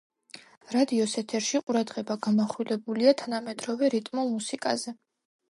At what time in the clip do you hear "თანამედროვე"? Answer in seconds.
3.21-3.93